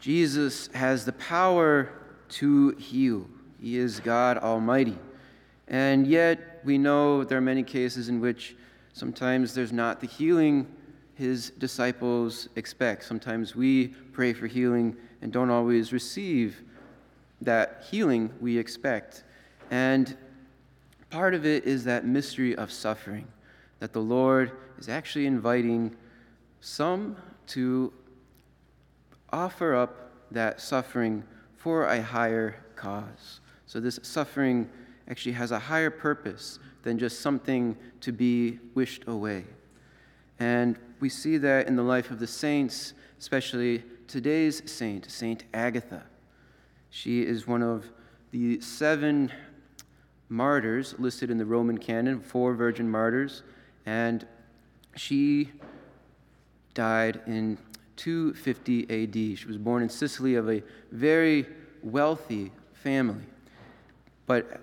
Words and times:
Jesus 0.00 0.68
has 0.68 1.04
the 1.04 1.12
power 1.12 1.92
to 2.30 2.70
heal. 2.70 3.26
He 3.60 3.76
is 3.76 4.00
God 4.00 4.38
Almighty. 4.38 4.98
And 5.68 6.06
yet, 6.06 6.60
we 6.64 6.78
know 6.78 7.22
there 7.22 7.38
are 7.38 7.42
many 7.42 7.62
cases 7.62 8.08
in 8.08 8.20
which 8.20 8.56
sometimes 8.92 9.54
there's 9.54 9.72
not 9.72 10.00
the 10.00 10.06
healing 10.06 10.66
his 11.14 11.50
disciples 11.50 12.48
expect. 12.56 13.04
Sometimes 13.04 13.54
we 13.54 13.88
pray 13.88 14.32
for 14.32 14.46
healing 14.46 14.96
and 15.20 15.30
don't 15.30 15.50
always 15.50 15.92
receive 15.92 16.62
that 17.42 17.84
healing 17.90 18.32
we 18.40 18.56
expect. 18.56 19.24
And 19.70 20.16
part 21.10 21.34
of 21.34 21.44
it 21.44 21.64
is 21.64 21.84
that 21.84 22.06
mystery 22.06 22.56
of 22.56 22.72
suffering, 22.72 23.28
that 23.80 23.92
the 23.92 24.00
Lord 24.00 24.52
is 24.78 24.88
actually 24.88 25.26
inviting 25.26 25.94
some 26.60 27.16
to 27.48 27.92
offer 29.32 29.74
up 29.74 30.10
that 30.30 30.60
suffering 30.60 31.24
for 31.56 31.86
a 31.86 32.02
higher 32.02 32.56
cause. 32.76 33.40
So, 33.66 33.80
this 33.80 34.00
suffering 34.02 34.68
actually 35.08 35.32
has 35.32 35.50
a 35.50 35.58
higher 35.58 35.90
purpose 35.90 36.58
than 36.82 36.98
just 36.98 37.20
something 37.20 37.76
to 38.00 38.12
be 38.12 38.58
wished 38.74 39.06
away. 39.06 39.44
And 40.38 40.78
we 41.00 41.08
see 41.08 41.36
that 41.38 41.66
in 41.66 41.76
the 41.76 41.82
life 41.82 42.10
of 42.10 42.18
the 42.18 42.26
saints, 42.26 42.94
especially 43.18 43.84
today's 44.06 44.62
saint, 44.70 45.10
Saint 45.10 45.44
Agatha. 45.52 46.04
She 46.88 47.22
is 47.22 47.46
one 47.46 47.62
of 47.62 47.90
the 48.30 48.60
seven 48.60 49.30
martyrs 50.28 50.94
listed 50.98 51.30
in 51.30 51.38
the 51.38 51.44
Roman 51.44 51.76
canon, 51.78 52.20
four 52.20 52.54
virgin 52.54 52.88
martyrs, 52.88 53.42
and 53.84 54.26
she 54.96 55.50
died 56.74 57.20
in 57.26 57.58
250 57.96 58.82
AD. 58.84 59.38
She 59.38 59.46
was 59.46 59.58
born 59.58 59.82
in 59.82 59.88
Sicily 59.88 60.34
of 60.34 60.48
a 60.50 60.62
very 60.92 61.46
wealthy 61.82 62.52
family. 62.72 63.24
But 64.26 64.60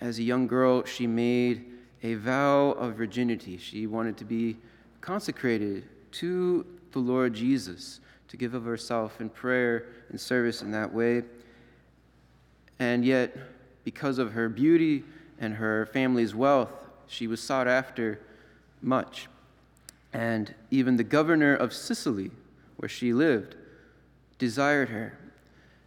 as 0.00 0.18
a 0.18 0.22
young 0.22 0.46
girl, 0.46 0.84
she 0.84 1.06
made 1.06 1.64
a 2.02 2.14
vow 2.14 2.72
of 2.72 2.94
virginity. 2.94 3.56
She 3.56 3.86
wanted 3.86 4.16
to 4.18 4.24
be 4.24 4.56
consecrated 5.00 5.84
to 6.12 6.66
the 6.92 6.98
Lord 6.98 7.34
Jesus, 7.34 8.00
to 8.28 8.36
give 8.36 8.54
of 8.54 8.64
herself 8.64 9.20
in 9.20 9.28
prayer 9.28 9.86
and 10.10 10.20
service 10.20 10.62
in 10.62 10.70
that 10.72 10.92
way. 10.92 11.22
And 12.78 13.04
yet, 13.04 13.36
because 13.84 14.18
of 14.18 14.32
her 14.32 14.48
beauty 14.48 15.04
and 15.38 15.54
her 15.54 15.86
family's 15.86 16.34
wealth, 16.34 16.72
she 17.06 17.26
was 17.26 17.40
sought 17.40 17.68
after 17.68 18.20
much. 18.82 19.28
And 20.12 20.54
even 20.70 20.96
the 20.96 21.04
governor 21.04 21.54
of 21.54 21.72
Sicily, 21.72 22.30
where 22.76 22.88
she 22.88 23.12
lived, 23.12 23.56
desired 24.38 24.88
her. 24.88 25.18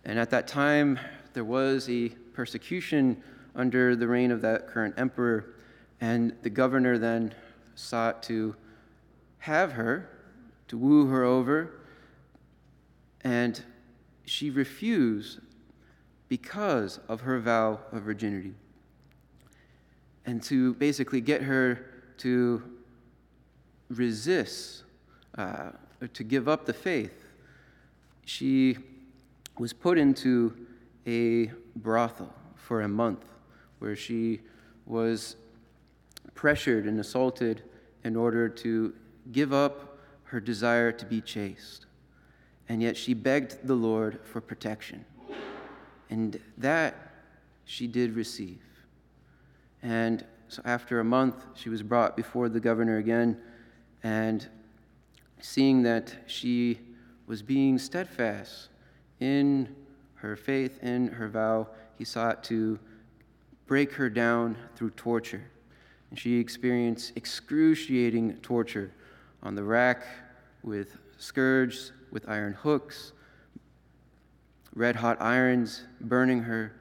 And 0.04 0.18
at 0.18 0.30
that 0.32 0.48
time, 0.48 1.00
there 1.34 1.46
was 1.46 1.90
a 1.90 2.10
persecution 2.34 3.24
under 3.56 3.96
the 3.96 4.08
reign 4.08 4.32
of 4.32 4.42
that 4.42 4.68
current 4.68 4.96
emperor. 4.98 5.56
And 6.02 6.36
the 6.42 6.50
governor 6.50 6.98
then 6.98 7.34
sought 7.76 8.24
to 8.24 8.56
have 9.40 9.74
her, 9.74 10.10
to 10.70 10.78
woo 10.78 11.08
her 11.08 11.24
over. 11.24 11.82
And 13.22 13.62
she 14.26 14.50
refused 14.50 15.40
because 16.28 17.00
of 17.10 17.22
her 17.22 17.40
vow 17.40 17.80
of 17.92 18.04
virginity. 18.04 18.54
And 20.26 20.42
to 20.44 20.76
basically 20.76 21.22
get 21.22 21.42
her 21.42 21.86
to 22.20 22.62
resist, 23.90 24.84
uh, 25.38 25.72
to 26.14 26.24
give 26.24 26.48
up 26.48 26.66
the 26.66 26.74
faith, 26.74 27.26
she 28.26 28.78
was 29.58 29.74
put 29.74 29.98
into 29.98 30.56
a 31.06 31.52
brothel 31.76 32.34
for 32.56 32.82
a 32.82 32.88
month 32.88 33.26
where 33.80 33.96
she 33.96 34.40
was 34.86 35.36
pressured 36.34 36.86
and 36.86 37.00
assaulted 37.00 37.64
in 38.04 38.16
order 38.16 38.48
to 38.48 38.94
give 39.32 39.52
up 39.52 40.00
her 40.24 40.40
desire 40.40 40.92
to 40.92 41.06
be 41.06 41.22
chaste. 41.22 41.86
And 42.68 42.82
yet 42.82 42.96
she 42.96 43.14
begged 43.14 43.66
the 43.66 43.74
Lord 43.74 44.20
for 44.24 44.42
protection. 44.42 45.04
And 46.10 46.40
that 46.58 46.96
she 47.66 47.88
did 47.88 48.16
receive. 48.16 48.62
And 49.82 50.26
so 50.48 50.62
after 50.66 51.00
a 51.00 51.04
month, 51.04 51.46
she 51.56 51.70
was 51.70 51.84
brought 51.84 52.16
before 52.16 52.50
the 52.50 52.60
governor 52.60 52.98
again. 52.98 53.38
And 54.04 54.48
seeing 55.42 55.84
that 55.84 56.14
she 56.28 56.80
was 57.28 57.42
being 57.42 57.78
steadfast 57.78 58.70
in 59.20 59.76
her 60.16 60.36
faith, 60.36 60.84
in 60.84 61.08
her 61.08 61.28
vow, 61.30 61.68
he 61.98 62.04
sought 62.04 62.44
to 62.46 62.80
break 63.68 63.94
her 63.94 64.10
down 64.10 64.58
through 64.76 64.90
torture. 64.92 65.44
And 66.10 66.18
she 66.18 66.40
experienced 66.40 67.14
excruciating 67.16 68.38
torture 68.38 68.92
on 69.44 69.56
the 69.56 69.64
rack 69.64 70.04
with 70.64 70.98
scourges, 71.18 71.92
with 72.12 72.28
iron 72.28 72.54
hooks, 72.54 73.14
red 74.74 74.96
hot 74.96 75.22
irons 75.22 75.84
burning 76.02 76.42
her, 76.44 76.74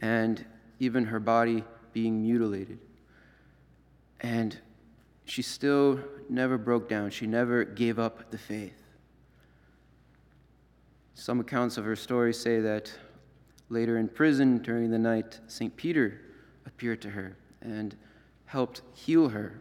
and 0.00 0.44
even 0.80 1.04
her 1.04 1.20
body 1.20 1.64
being 1.92 2.22
mutilated. 2.22 2.78
And 4.20 4.58
she 5.32 5.40
still 5.40 5.98
never 6.28 6.58
broke 6.58 6.90
down. 6.90 7.08
She 7.08 7.26
never 7.26 7.64
gave 7.64 7.98
up 7.98 8.30
the 8.30 8.36
faith. 8.36 8.82
Some 11.14 11.40
accounts 11.40 11.78
of 11.78 11.86
her 11.86 11.96
story 11.96 12.34
say 12.34 12.60
that 12.60 12.92
later 13.70 13.96
in 13.96 14.08
prison 14.08 14.58
during 14.58 14.90
the 14.90 14.98
night, 14.98 15.40
St. 15.46 15.74
Peter 15.74 16.20
appeared 16.66 17.00
to 17.00 17.08
her 17.08 17.34
and 17.62 17.96
helped 18.44 18.82
heal 18.92 19.30
her 19.30 19.58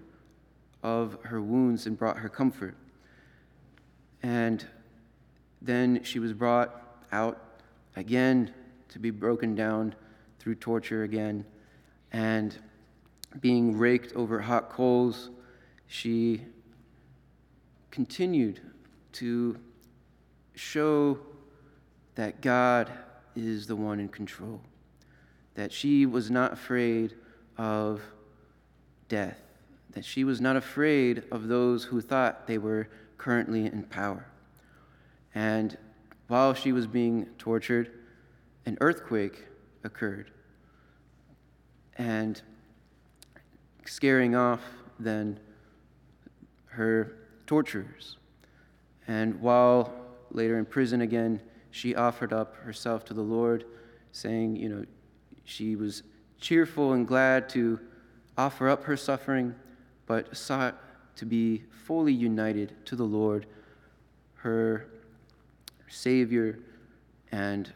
of 0.83 1.17
her 1.23 1.41
wounds 1.41 1.85
and 1.85 1.97
brought 1.97 2.17
her 2.17 2.27
comfort. 2.27 2.75
And 4.21 4.65
then 5.61 6.03
she 6.03 6.19
was 6.19 6.33
brought 6.33 6.99
out 7.13 7.61
again 7.95 8.53
to 8.89 8.99
be 8.99 9.09
broken 9.09 9.55
down 9.55 9.95
through 10.37 10.55
torture 10.55 11.03
again. 11.03 11.45
And 12.11 12.57
being 13.39 13.77
raked 13.77 14.11
over 14.17 14.41
hot 14.41 14.69
coals, 14.69 15.29
she 15.91 16.39
continued 17.91 18.61
to 19.11 19.59
show 20.55 21.19
that 22.15 22.39
God 22.39 22.89
is 23.35 23.67
the 23.67 23.75
one 23.75 23.99
in 23.99 24.07
control, 24.07 24.61
that 25.55 25.73
she 25.73 26.05
was 26.05 26.31
not 26.31 26.53
afraid 26.53 27.13
of 27.57 27.99
death, 29.09 29.41
that 29.89 30.05
she 30.05 30.23
was 30.23 30.39
not 30.39 30.55
afraid 30.55 31.23
of 31.29 31.49
those 31.49 31.83
who 31.83 31.99
thought 31.99 32.47
they 32.47 32.57
were 32.57 32.87
currently 33.17 33.65
in 33.65 33.83
power. 33.83 34.25
And 35.35 35.77
while 36.29 36.53
she 36.53 36.71
was 36.71 36.87
being 36.87 37.25
tortured, 37.37 37.91
an 38.65 38.77
earthquake 38.79 39.45
occurred. 39.83 40.31
And 41.97 42.41
scaring 43.85 44.35
off 44.35 44.61
then 44.97 45.37
her 46.71 47.17
torturers. 47.45 48.17
And 49.07 49.39
while 49.41 49.93
later 50.31 50.57
in 50.57 50.65
prison 50.65 51.01
again, 51.01 51.41
she 51.69 51.95
offered 51.95 52.33
up 52.33 52.55
herself 52.57 53.05
to 53.05 53.13
the 53.13 53.21
Lord, 53.21 53.65
saying, 54.11 54.55
you 54.55 54.69
know, 54.69 54.85
she 55.43 55.75
was 55.75 56.03
cheerful 56.39 56.93
and 56.93 57.07
glad 57.07 57.49
to 57.49 57.79
offer 58.37 58.69
up 58.69 58.83
her 58.85 58.97
suffering, 58.97 59.55
but 60.05 60.35
sought 60.35 60.77
to 61.17 61.25
be 61.25 61.63
fully 61.85 62.13
united 62.13 62.73
to 62.85 62.95
the 62.95 63.03
Lord, 63.03 63.45
her 64.35 64.87
Savior 65.87 66.59
and 67.31 67.73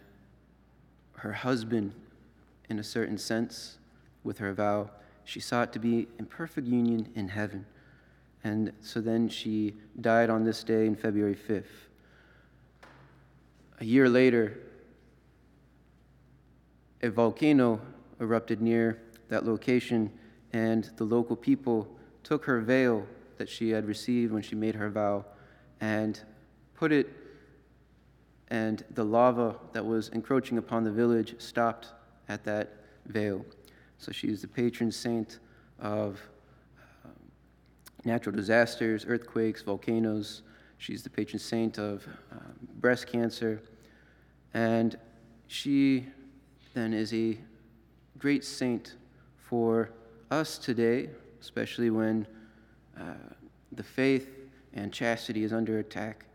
her 1.18 1.34
husband 1.34 1.94
in 2.70 2.80
a 2.80 2.84
certain 2.84 3.18
sense 3.18 3.78
with 4.24 4.38
her 4.40 4.54
vow. 4.54 4.90
She 5.24 5.40
sought 5.40 5.74
to 5.74 5.80
be 5.80 6.08
in 6.18 6.26
perfect 6.26 6.68
union 6.68 7.12
in 7.16 7.30
heaven. 7.30 7.66
And 8.46 8.72
so 8.80 9.02
then 9.02 9.28
she 9.28 9.74
died 10.00 10.30
on 10.30 10.44
this 10.44 10.64
day 10.64 10.86
in 10.86 10.96
February 10.96 11.36
5th. 11.36 11.66
A 13.80 13.86
year 13.86 14.08
later, 14.08 14.60
a 17.02 17.10
volcano 17.10 17.82
erupted 18.22 18.62
near 18.62 19.02
that 19.30 19.48
location, 19.48 20.12
and 20.54 20.92
the 20.98 21.04
local 21.06 21.36
people 21.36 21.88
took 22.22 22.46
her 22.46 22.62
veil 22.62 23.08
that 23.40 23.50
she 23.50 23.72
had 23.72 23.88
received 23.88 24.32
when 24.32 24.44
she 24.44 24.56
made 24.56 24.76
her 24.76 24.92
vow 24.92 25.26
and 25.82 26.22
put 26.76 26.92
it 26.92 27.10
and 28.50 28.86
the 28.92 29.04
lava 29.04 29.56
that 29.74 29.84
was 29.84 30.10
encroaching 30.10 30.60
upon 30.60 30.84
the 30.84 30.92
village 30.92 31.34
stopped 31.40 31.88
at 32.30 32.44
that 32.44 32.74
veil. 33.08 33.44
So 33.98 34.12
she 34.12 34.28
is 34.28 34.42
the 34.42 34.48
patron 34.48 34.92
saint 34.92 35.40
of 35.80 36.22
natural 38.06 38.36
disasters, 38.36 39.06
earthquakes, 39.08 39.62
volcanoes, 39.62 40.44
She's 40.78 41.04
the 41.04 41.10
patron 41.10 41.40
saint 41.40 41.78
of 41.78 42.06
um, 42.32 42.54
breast 42.76 43.08
cancer. 43.08 43.62
And 44.54 44.98
she 45.48 46.06
then 46.74 46.94
is 46.94 47.14
a 47.14 47.38
great 48.18 48.44
saint 48.44 48.96
for 49.38 49.92
us 50.32 50.58
today, 50.58 51.10
especially 51.42 51.90
when 51.90 52.28
uh, 53.00 53.14
the 53.72 53.84
faith 53.84 54.30
and 54.74 54.92
chastity 54.92 55.44
is 55.44 55.54
under 55.54 55.80
attack. 55.80 56.26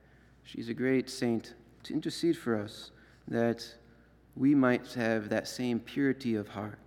She's 0.45 0.69
a 0.69 0.75
great 0.75 1.11
saint 1.11 1.55
to 1.85 1.93
intercede 1.95 2.37
for 2.37 2.57
us 2.57 2.91
that 3.29 3.67
we 4.37 4.55
might 4.55 4.93
have 4.95 5.29
that 5.29 5.49
same 5.49 5.81
purity 5.81 6.35
of 6.35 6.49
heart, 6.49 6.79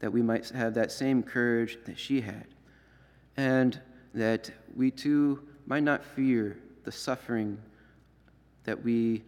that 0.00 0.12
we 0.12 0.22
might 0.22 0.48
have 0.50 0.74
that 0.74 0.92
same 0.92 1.22
courage 1.22 1.78
that 1.84 1.98
she 1.98 2.20
had, 2.20 2.46
and 3.36 3.80
that 4.14 4.50
we 4.74 4.90
too 4.90 5.42
might 5.66 5.82
not 5.82 6.04
fear 6.04 6.58
the 6.84 6.92
suffering 6.92 7.58
that 8.64 8.82
we 8.82 9.22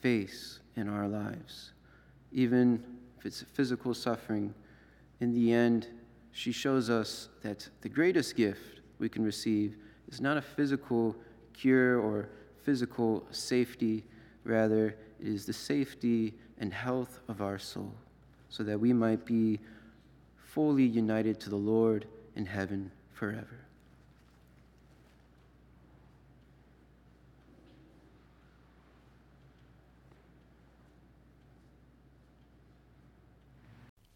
face 0.00 0.60
in 0.76 0.88
our 0.88 1.08
lives. 1.08 1.72
Even 2.32 2.82
if 3.18 3.26
it's 3.26 3.44
physical 3.54 3.94
suffering, 3.94 4.54
in 5.20 5.32
the 5.34 5.52
end, 5.52 5.88
she 6.32 6.52
shows 6.52 6.90
us 6.90 7.28
that 7.42 7.68
the 7.80 7.88
greatest 7.88 8.36
gift 8.36 8.80
we 8.98 9.08
can 9.08 9.24
receive 9.24 9.76
is 10.08 10.20
not 10.20 10.36
a 10.36 10.42
physical 10.42 11.16
cure 11.52 11.98
or 12.00 12.28
physical 12.64 13.26
safety, 13.30 14.04
rather, 14.44 14.94
it 15.20 15.26
is 15.26 15.46
the 15.46 15.52
safety 15.52 16.34
and 16.58 16.72
health 16.72 17.20
of 17.28 17.42
our 17.42 17.58
soul, 17.58 17.92
so 18.48 18.62
that 18.62 18.78
we 18.78 18.92
might 18.92 19.24
be 19.24 19.58
fully 20.36 20.84
united 20.84 21.40
to 21.40 21.50
the 21.50 21.56
Lord 21.56 22.06
in 22.36 22.46
heaven 22.46 22.90
forever. 23.12 23.67